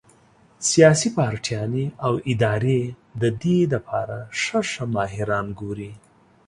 [0.69, 2.81] سياسي پارټيانې او ادارې
[3.21, 5.91] د دې د پاره ښۀ ښۀ ماهران ګوري